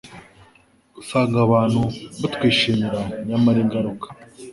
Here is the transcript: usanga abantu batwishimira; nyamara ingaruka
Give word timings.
usanga 1.01 1.37
abantu 1.45 1.81
batwishimira; 2.21 2.99
nyamara 3.27 3.57
ingaruka 3.63 4.07